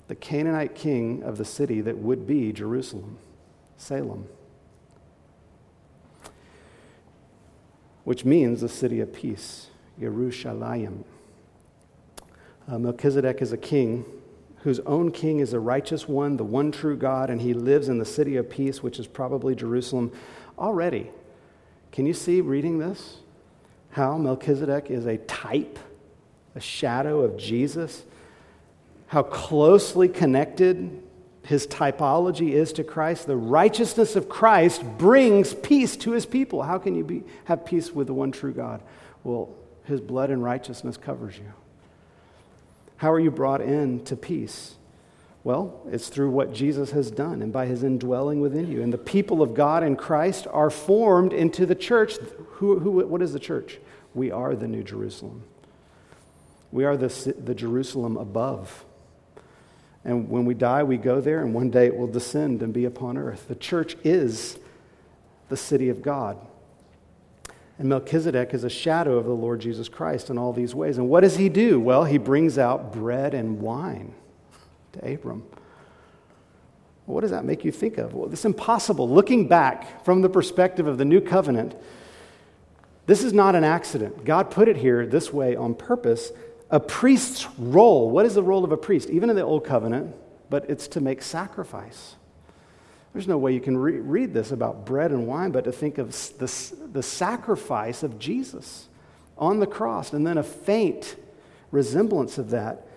[0.08, 3.18] the Canaanite king of the city that would be Jerusalem,
[3.78, 4.28] Salem.
[8.04, 9.68] which means the city of peace,
[10.00, 11.04] Yerushalayim.
[12.68, 14.06] Uh, Melchizedek is a king
[14.64, 17.98] whose own king is a righteous one, the one true God, and he lives in
[17.98, 20.12] the city of peace, which is probably Jerusalem.
[20.58, 21.10] Already,
[21.92, 23.18] can you see reading this?
[23.92, 25.78] How Melchizedek is a type,
[26.56, 28.04] a shadow of Jesus?
[29.08, 31.04] How closely connected
[31.46, 33.28] his typology is to Christ.
[33.28, 36.64] The righteousness of Christ brings peace to his people.
[36.64, 38.82] How can you be, have peace with the one true God?
[39.26, 41.52] Well, his blood and righteousness covers you.
[43.04, 44.76] How are you brought in to peace?
[45.44, 48.82] Well, it's through what Jesus has done and by his indwelling within you.
[48.82, 52.14] And the people of God in Christ are formed into the church.
[52.52, 53.80] Who, who, what is the church?
[54.14, 55.44] We are the New Jerusalem.
[56.72, 58.86] We are the, the Jerusalem above.
[60.06, 62.86] And when we die, we go there, and one day it will descend and be
[62.86, 63.50] upon earth.
[63.50, 64.58] The church is
[65.50, 66.38] the city of God.
[67.84, 70.98] And Melchizedek is a shadow of the Lord Jesus Christ in all these ways.
[70.98, 71.82] And what does he do?
[71.82, 74.14] Well, he brings out bread and wine
[74.94, 75.44] to Abram.
[77.08, 78.14] What does that make you think of?
[78.14, 79.10] Well, it's impossible.
[79.10, 81.76] Looking back from the perspective of the new covenant,
[83.06, 84.24] this is not an accident.
[84.24, 86.32] God put it here this way on purpose
[86.70, 88.10] a priest's role.
[88.10, 89.10] What is the role of a priest?
[89.10, 90.16] Even in the Old Covenant,
[90.50, 92.16] but it's to make sacrifice.
[93.14, 96.00] There's no way you can re- read this about bread and wine, but to think
[96.00, 98.88] of the, the sacrifice of Jesus
[99.38, 101.16] on the cross, and then a faint
[101.72, 102.88] resemblance of that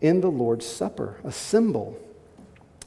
[0.00, 1.98] in the Lord's Supper, a symbol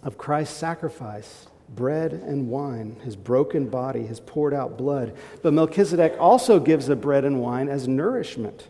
[0.03, 5.15] of Christ's sacrifice bread and wine, his broken body, his poured out blood.
[5.41, 8.67] But Melchizedek also gives the bread and wine as nourishment.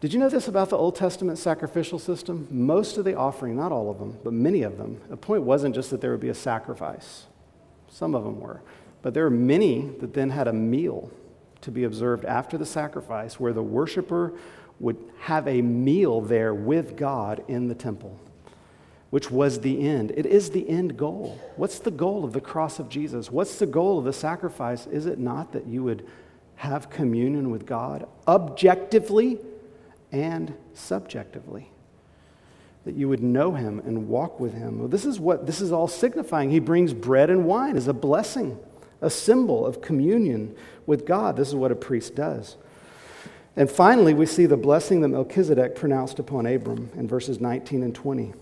[0.00, 2.46] Did you know this about the Old Testament sacrificial system?
[2.50, 5.74] Most of the offering, not all of them, but many of them, the point wasn't
[5.74, 7.24] just that there would be a sacrifice.
[7.88, 8.60] Some of them were.
[9.00, 11.10] But there are many that then had a meal
[11.62, 14.34] to be observed after the sacrifice where the worshiper
[14.80, 18.20] would have a meal there with God in the temple,
[19.08, 20.12] which was the end.
[20.14, 21.40] It is the end goal.
[21.56, 23.30] What's the goal of the cross of Jesus?
[23.30, 24.86] What's the goal of the sacrifice?
[24.86, 26.06] Is it not that you would
[26.56, 29.38] have communion with God objectively?
[30.16, 31.70] And subjectively.
[32.84, 34.78] That you would know him and walk with him.
[34.78, 36.50] Well, this is what this is all signifying.
[36.50, 38.58] He brings bread and wine as a blessing,
[39.00, 40.54] a symbol of communion
[40.86, 41.36] with God.
[41.36, 42.56] This is what a priest does.
[43.56, 47.94] And finally, we see the blessing that Melchizedek pronounced upon Abram in verses 19 and
[47.94, 48.34] 20.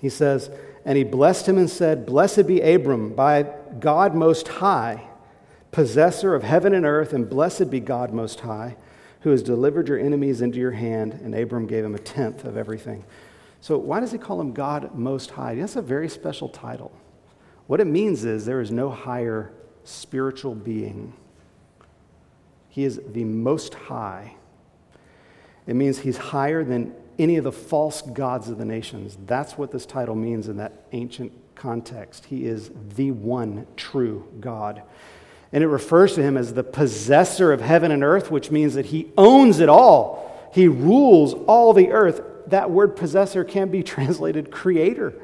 [0.00, 0.48] He says,
[0.84, 5.08] And he blessed him and said, Blessed be Abram by God Most High,
[5.72, 8.76] possessor of heaven and earth, and blessed be God Most High
[9.26, 12.56] who has delivered your enemies into your hand, and Abram gave him a tenth of
[12.56, 13.04] everything.
[13.60, 15.56] So, why does he call him God Most High?
[15.56, 16.92] That's a very special title.
[17.66, 19.50] What it means is there is no higher
[19.82, 21.12] spiritual being.
[22.68, 24.36] He is the Most High.
[25.66, 29.18] It means he's higher than any of the false gods of the nations.
[29.26, 32.26] That's what this title means in that ancient context.
[32.26, 34.84] He is the one true God.
[35.52, 38.86] And it refers to him as the possessor of heaven and earth, which means that
[38.86, 40.50] he owns it all.
[40.52, 42.20] He rules all the earth.
[42.48, 45.14] That word possessor can be translated creator.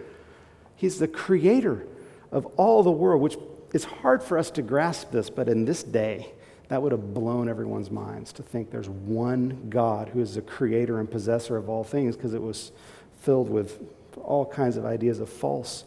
[0.76, 1.86] He's the creator
[2.30, 3.36] of all the world, which
[3.72, 6.32] it's hard for us to grasp this, but in this day,
[6.68, 11.00] that would have blown everyone's minds to think there's one God who is the creator
[11.00, 12.72] and possessor of all things because it was
[13.20, 13.78] filled with
[14.22, 15.84] all kinds of ideas of false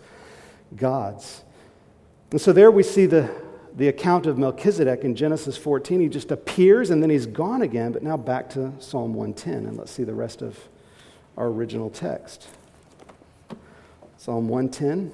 [0.75, 1.43] gods.
[2.31, 3.29] And so there we see the
[3.75, 5.99] the account of Melchizedek in Genesis 14.
[5.99, 7.91] He just appears and then he's gone again.
[7.91, 10.57] But now back to Psalm 110, and let's see the rest of
[11.37, 12.47] our original text.
[14.17, 15.11] Psalm 110.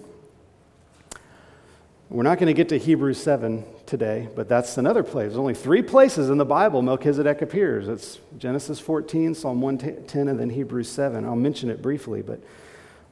[2.10, 5.28] We're not going to get to Hebrews 7 today, but that's another place.
[5.28, 7.88] There's only three places in the Bible Melchizedek appears.
[7.88, 11.24] It's Genesis 14, Psalm 110, and then Hebrews 7.
[11.24, 12.42] I'll mention it briefly, but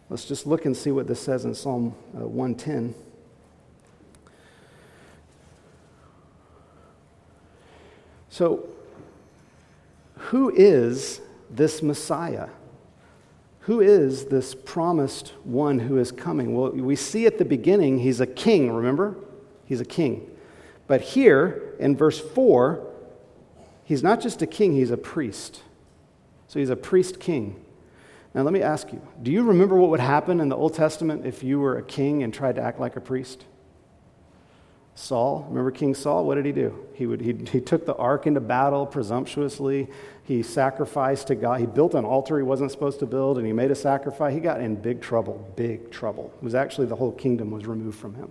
[0.10, 2.94] let's just look and see what this says in Psalm uh, 110.
[8.40, 8.70] So,
[10.16, 11.20] who is
[11.50, 12.48] this Messiah?
[13.70, 16.56] who is this promised one who is coming?
[16.56, 19.16] Well, we see at the beginning he's a king, remember?
[19.66, 20.28] He's a king.
[20.88, 22.84] But here in verse 4,
[23.84, 25.62] he's not just a king, he's a priest.
[26.48, 27.64] So he's a priest king.
[28.34, 31.28] Now, let me ask you do you remember what would happen in the Old Testament
[31.28, 33.44] if you were a king and tried to act like a priest?
[35.00, 36.26] Saul, remember King Saul?
[36.26, 36.78] What did he do?
[36.94, 39.88] He, would, he, he took the ark into battle presumptuously.
[40.26, 41.62] He sacrificed to God.
[41.62, 44.34] He built an altar he wasn't supposed to build, and he made a sacrifice.
[44.34, 46.34] He got in big trouble, big trouble.
[46.36, 48.30] It was actually the whole kingdom was removed from him.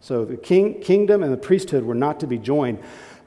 [0.00, 2.80] So the king, kingdom and the priesthood were not to be joined.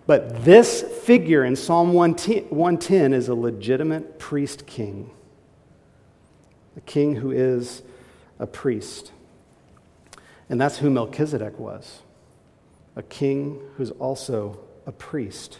[0.05, 5.11] But this figure in Psalm 110 is a legitimate priest king,
[6.75, 7.83] a king who is
[8.37, 9.13] a priest.
[10.49, 12.01] And that's who Melchizedek was
[12.95, 15.59] a king who's also a priest.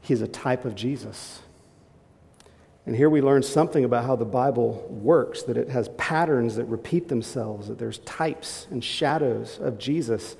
[0.00, 1.40] He's a type of Jesus.
[2.86, 6.64] And here we learn something about how the Bible works that it has patterns that
[6.64, 10.36] repeat themselves, that there's types and shadows of Jesus.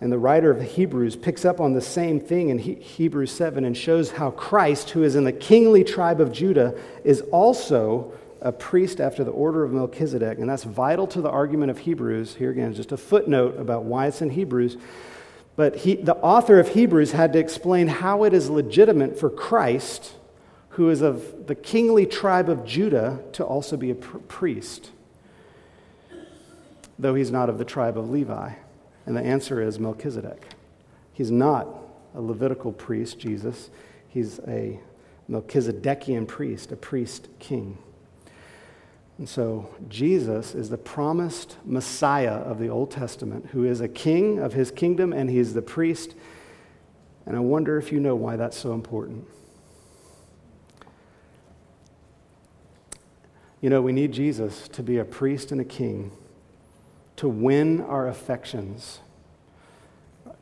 [0.00, 3.76] And the writer of Hebrews picks up on the same thing in Hebrews 7 and
[3.76, 8.12] shows how Christ, who is in the kingly tribe of Judah, is also
[8.42, 12.34] a priest after the order of Melchizedek, and that's vital to the argument of Hebrews.
[12.34, 14.76] Here again, just a footnote about why it's in Hebrews.
[15.54, 20.14] But he, the author of Hebrews had to explain how it is legitimate for Christ,
[20.70, 24.90] who is of the kingly tribe of Judah, to also be a pr- priest,
[26.98, 28.52] though he's not of the tribe of Levi.
[29.06, 30.48] And the answer is Melchizedek.
[31.12, 31.68] He's not
[32.14, 33.70] a Levitical priest, Jesus.
[34.08, 34.80] He's a
[35.30, 37.78] Melchizedekian priest, a priest king.
[39.22, 44.40] And so Jesus is the promised Messiah of the Old Testament who is a king
[44.40, 46.16] of his kingdom and he is the priest.
[47.24, 49.28] And I wonder if you know why that's so important.
[53.60, 56.10] You know, we need Jesus to be a priest and a king,
[57.14, 58.98] to win our affections,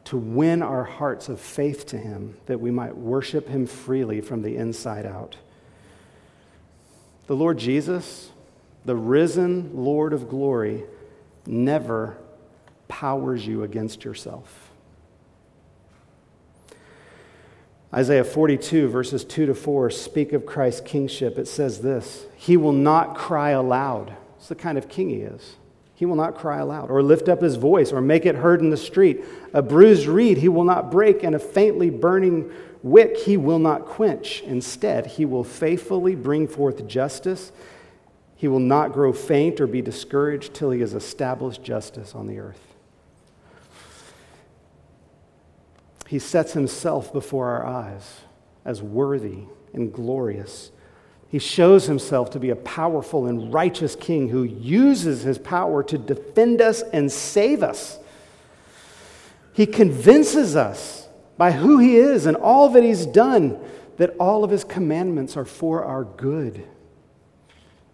[0.04, 4.40] to win our hearts of faith to him, that we might worship him freely from
[4.40, 5.36] the inside out.
[7.26, 8.30] The Lord Jesus,
[8.84, 10.84] the risen Lord of glory
[11.46, 12.16] never
[12.88, 14.70] powers you against yourself.
[17.92, 21.38] Isaiah 42, verses 2 to 4, speak of Christ's kingship.
[21.38, 24.16] It says this He will not cry aloud.
[24.36, 25.56] It's the kind of king he is.
[25.94, 28.70] He will not cry aloud, or lift up his voice, or make it heard in
[28.70, 29.22] the street.
[29.52, 32.50] A bruised reed he will not break, and a faintly burning
[32.82, 34.40] wick he will not quench.
[34.42, 37.52] Instead, he will faithfully bring forth justice
[38.40, 42.38] he will not grow faint or be discouraged till he has established justice on the
[42.38, 42.74] earth.
[46.06, 48.22] He sets himself before our eyes
[48.64, 49.40] as worthy
[49.74, 50.70] and glorious.
[51.28, 55.98] He shows himself to be a powerful and righteous king who uses his power to
[55.98, 57.98] defend us and save us.
[59.52, 63.62] He convinces us by who he is and all that he's done
[63.98, 66.66] that all of his commandments are for our good.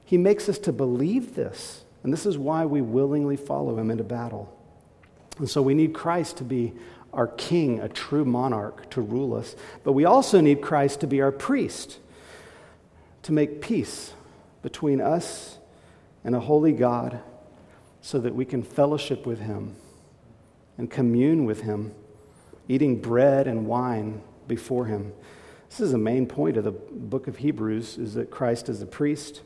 [0.07, 1.85] He makes us to believe this.
[2.03, 4.57] And this is why we willingly follow him into battle.
[5.39, 6.73] And so we need Christ to be
[7.13, 9.57] our king, a true monarch to rule us.
[9.83, 11.99] But we also need Christ to be our priest,
[13.25, 14.13] to make peace
[14.63, 15.59] between us
[16.25, 17.21] and a holy God
[18.01, 19.75] so that we can fellowship with him
[20.79, 21.93] and commune with him,
[22.69, 25.13] eating bread and wine before him.
[25.69, 28.87] This is the main point of the book of Hebrews is that Christ is the
[28.87, 29.43] priest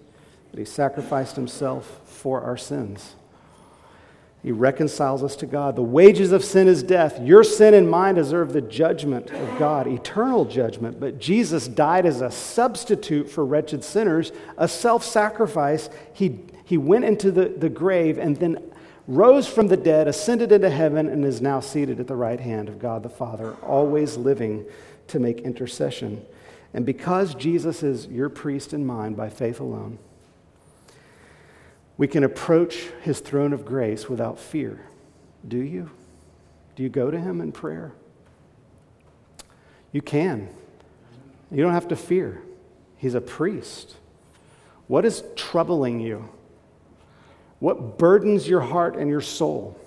[0.50, 3.14] that he sacrificed himself for our sins.
[4.42, 5.76] He reconciles us to God.
[5.76, 7.20] The wages of sin is death.
[7.20, 10.98] Your sin and mine deserve the judgment of God, eternal judgment.
[10.98, 15.90] But Jesus died as a substitute for wretched sinners, a self sacrifice.
[16.14, 18.72] He, he went into the, the grave and then
[19.06, 22.70] rose from the dead, ascended into heaven, and is now seated at the right hand
[22.70, 24.64] of God the Father, always living
[25.08, 26.24] to make intercession.
[26.72, 29.98] And because Jesus is your priest and mine by faith alone,
[32.00, 34.80] we can approach his throne of grace without fear.
[35.46, 35.90] Do you?
[36.74, 37.92] Do you go to him in prayer?
[39.92, 40.48] You can.
[41.50, 42.40] You don't have to fear.
[42.96, 43.96] He's a priest.
[44.86, 46.30] What is troubling you?
[47.58, 49.78] What burdens your heart and your soul?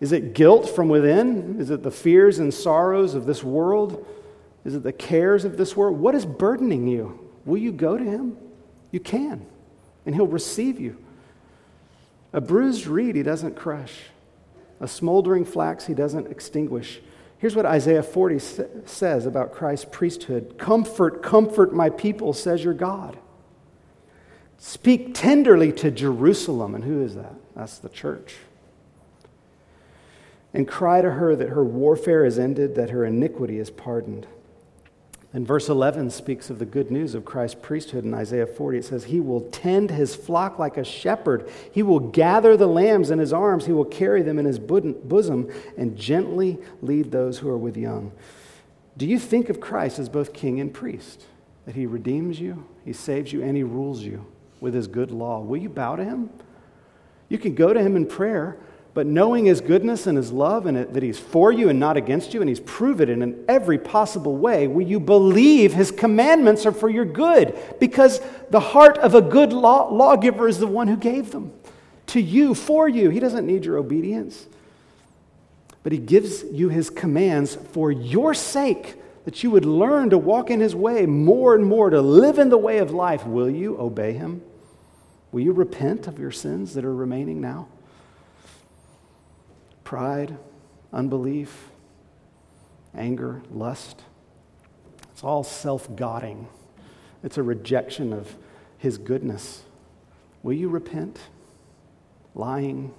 [0.00, 1.58] Is it guilt from within?
[1.58, 4.06] Is it the fears and sorrows of this world?
[4.66, 5.98] Is it the cares of this world?
[5.98, 7.26] What is burdening you?
[7.46, 8.36] Will you go to him?
[8.90, 9.46] You can,
[10.04, 11.01] and he'll receive you.
[12.32, 14.00] A bruised reed he doesn't crush,
[14.80, 17.00] a smoldering flax he doesn't extinguish.
[17.38, 18.38] Here's what Isaiah 40
[18.86, 23.18] says about Christ's priesthood Comfort, comfort my people, says your God.
[24.58, 26.76] Speak tenderly to Jerusalem.
[26.76, 27.34] And who is that?
[27.56, 28.36] That's the church.
[30.54, 34.26] And cry to her that her warfare is ended, that her iniquity is pardoned.
[35.34, 38.78] And verse 11 speaks of the good news of Christ's priesthood in Isaiah 40.
[38.78, 41.48] It says, He will tend his flock like a shepherd.
[41.72, 43.64] He will gather the lambs in his arms.
[43.64, 48.12] He will carry them in his bosom and gently lead those who are with young.
[48.98, 51.24] Do you think of Christ as both king and priest?
[51.64, 54.26] That he redeems you, he saves you, and he rules you
[54.60, 55.40] with his good law?
[55.40, 56.28] Will you bow to him?
[57.28, 58.58] You can go to him in prayer
[58.94, 62.34] but knowing his goodness and his love and that he's for you and not against
[62.34, 66.72] you, and he's proven it in every possible way, will you believe his commandments are
[66.72, 67.58] for your good?
[67.80, 68.20] Because
[68.50, 71.52] the heart of a good law- lawgiver is the one who gave them
[72.08, 73.08] to you, for you.
[73.08, 74.46] He doesn't need your obedience.
[75.82, 80.50] But he gives you his commands for your sake, that you would learn to walk
[80.50, 83.26] in his way more and more, to live in the way of life.
[83.26, 84.42] Will you obey him?
[85.32, 87.68] Will you repent of your sins that are remaining now?
[89.92, 90.34] Pride,
[90.90, 91.68] unbelief,
[92.94, 94.00] anger, lust.
[95.12, 96.48] It's all self godding,
[97.22, 98.34] it's a rejection of
[98.78, 99.64] His goodness.
[100.42, 101.18] Will you repent?
[102.34, 102.94] Lying?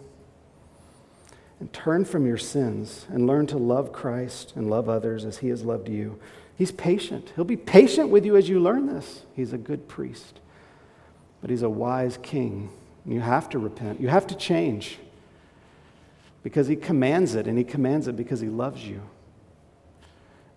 [1.60, 5.50] And turn from your sins and learn to love Christ and love others as He
[5.50, 6.20] has loved you.
[6.56, 7.32] He's patient.
[7.36, 9.24] He'll be patient with you as you learn this.
[9.36, 10.42] He's a good priest,
[11.42, 12.70] but He's a wise king.
[13.04, 15.00] You have to repent, you have to change
[16.44, 19.02] because he commands it, and he commands it because he loves you.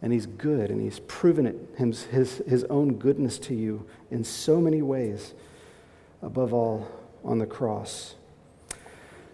[0.03, 4.25] And he's good, and he's proven it, his, his, his own goodness to you in
[4.25, 5.33] so many ways,
[6.23, 6.89] above all
[7.25, 8.17] on the cross.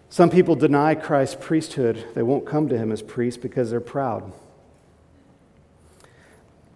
[0.09, 2.05] Some people deny Christ's priesthood.
[2.13, 4.31] They won't come to him as priest because they're proud.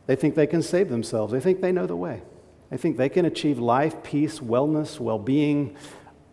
[0.08, 1.34] They think they can save themselves.
[1.34, 2.24] They think they know the way.
[2.72, 5.76] They think they can achieve life, peace, wellness, well being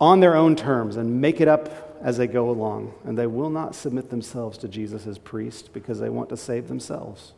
[0.01, 3.51] on their own terms and make it up as they go along, and they will
[3.51, 7.32] not submit themselves to Jesus as priest because they want to save themselves.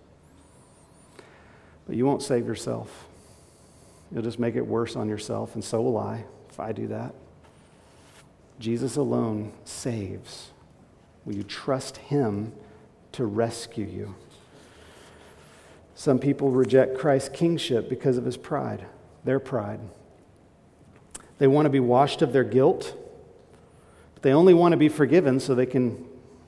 [1.87, 3.07] But you won't save yourself.
[4.11, 7.15] You'll just make it worse on yourself, and so will I if I do that.
[8.59, 10.51] Jesus alone saves.
[11.25, 12.53] Will you trust Him
[13.13, 14.15] to rescue you?
[15.97, 18.85] Some people reject Christ's kingship because of his pride,
[19.25, 19.81] their pride.
[21.39, 22.95] They want to be washed of their guilt
[24.23, 26.05] they only want to be forgiven so they can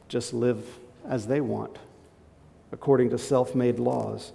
[0.09, 0.65] just live
[1.07, 1.77] as they want,
[2.73, 4.33] according to self made laws.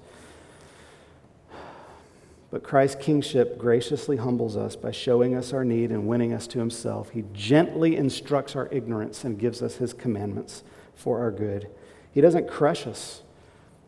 [2.52, 6.60] But Christ's kingship graciously humbles us by showing us our need and winning us to
[6.60, 7.10] himself.
[7.10, 10.62] He gently instructs our ignorance and gives us his commandments
[10.94, 11.68] for our good.
[12.12, 13.24] He doesn't crush us,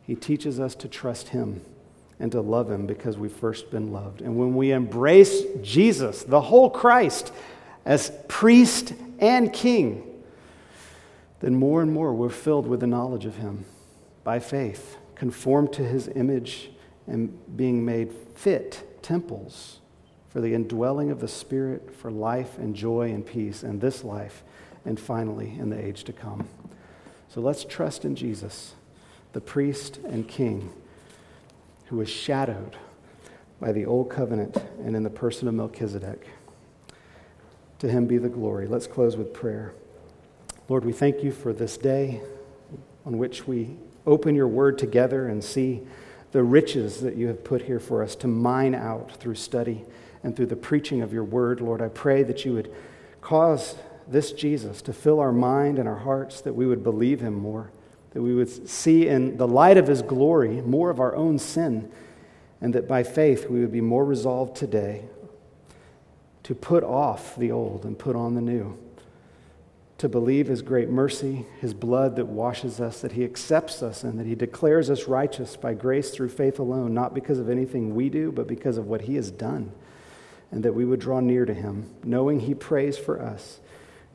[0.01, 1.61] he teaches us to trust him
[2.19, 4.21] and to love him because we've first been loved.
[4.21, 7.31] And when we embrace Jesus, the whole Christ,
[7.85, 10.23] as priest and king,
[11.39, 13.65] then more and more we're filled with the knowledge of him
[14.23, 16.71] by faith, conformed to his image
[17.07, 19.79] and being made fit temples
[20.29, 24.43] for the indwelling of the Spirit, for life and joy and peace in this life,
[24.83, 26.47] and finally in the age to come.
[27.29, 28.73] So let's trust in Jesus,
[29.33, 30.73] the priest and king,
[31.85, 32.75] who was shadowed
[33.59, 36.27] by the old covenant and in the person of Melchizedek.
[37.79, 38.67] To him be the glory.
[38.67, 39.73] Let's close with prayer.
[40.69, 42.21] Lord, we thank you for this day
[43.05, 43.75] on which we
[44.07, 45.81] open your word together and see
[46.31, 49.83] the riches that you have put here for us to mine out through study
[50.23, 51.61] and through the preaching of your word.
[51.61, 52.73] Lord, I pray that you would
[53.21, 53.75] cause
[54.07, 57.71] this Jesus to fill our mind and our hearts, that we would believe him more,
[58.11, 61.91] that we would see in the light of his glory more of our own sin,
[62.61, 65.05] and that by faith we would be more resolved today
[66.45, 68.77] to put off the old and put on the new,
[69.97, 74.19] to believe His great mercy, His blood that washes us, that He accepts us, and
[74.19, 78.09] that He declares us righteous by grace through faith alone, not because of anything we
[78.09, 79.71] do, but because of what He has done,
[80.51, 83.59] and that we would draw near to Him, knowing He prays for us,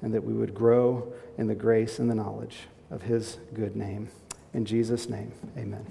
[0.01, 4.09] and that we would grow in the grace and the knowledge of His good name.
[4.55, 5.85] In Jesus' name, amen.